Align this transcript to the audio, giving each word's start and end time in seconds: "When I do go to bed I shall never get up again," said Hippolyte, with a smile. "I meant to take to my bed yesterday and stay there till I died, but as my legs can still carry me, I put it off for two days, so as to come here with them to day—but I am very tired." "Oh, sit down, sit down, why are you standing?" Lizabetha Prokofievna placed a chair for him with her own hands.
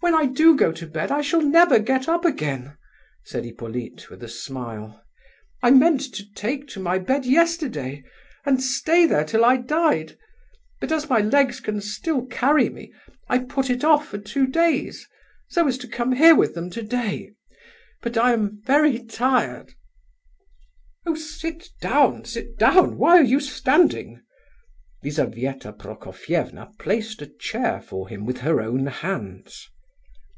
"When 0.00 0.14
I 0.14 0.26
do 0.26 0.54
go 0.56 0.70
to 0.70 0.86
bed 0.86 1.10
I 1.10 1.20
shall 1.20 1.42
never 1.42 1.80
get 1.80 2.06
up 2.06 2.24
again," 2.24 2.76
said 3.24 3.44
Hippolyte, 3.44 4.08
with 4.08 4.22
a 4.22 4.28
smile. 4.28 5.02
"I 5.64 5.72
meant 5.72 6.00
to 6.14 6.32
take 6.34 6.68
to 6.68 6.78
my 6.80 7.00
bed 7.00 7.24
yesterday 7.26 8.04
and 8.44 8.62
stay 8.62 9.04
there 9.06 9.24
till 9.24 9.44
I 9.44 9.56
died, 9.56 10.16
but 10.80 10.92
as 10.92 11.10
my 11.10 11.18
legs 11.18 11.58
can 11.58 11.80
still 11.80 12.24
carry 12.26 12.70
me, 12.70 12.92
I 13.28 13.40
put 13.40 13.68
it 13.68 13.82
off 13.82 14.06
for 14.06 14.16
two 14.18 14.46
days, 14.46 15.08
so 15.48 15.66
as 15.66 15.76
to 15.78 15.88
come 15.88 16.12
here 16.12 16.36
with 16.36 16.54
them 16.54 16.70
to 16.70 16.84
day—but 16.84 18.16
I 18.16 18.32
am 18.32 18.60
very 18.64 19.00
tired." 19.02 19.72
"Oh, 21.04 21.16
sit 21.16 21.70
down, 21.82 22.24
sit 22.26 22.56
down, 22.56 22.96
why 22.96 23.18
are 23.18 23.22
you 23.24 23.40
standing?" 23.40 24.22
Lizabetha 25.02 25.72
Prokofievna 25.72 26.70
placed 26.78 27.20
a 27.22 27.26
chair 27.26 27.80
for 27.82 28.06
him 28.06 28.24
with 28.24 28.38
her 28.42 28.60
own 28.60 28.86
hands. 28.86 29.66